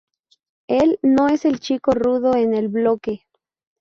[0.67, 3.27] Él no es el chico rudo en el bloque.